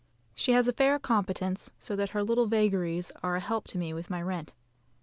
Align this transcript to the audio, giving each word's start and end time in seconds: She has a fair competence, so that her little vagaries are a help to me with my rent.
She 0.33 0.53
has 0.53 0.67
a 0.67 0.73
fair 0.73 0.97
competence, 0.97 1.71
so 1.77 1.95
that 1.95 2.09
her 2.09 2.23
little 2.23 2.47
vagaries 2.47 3.11
are 3.21 3.35
a 3.35 3.39
help 3.39 3.67
to 3.67 3.77
me 3.77 3.93
with 3.93 4.09
my 4.09 4.23
rent. 4.23 4.55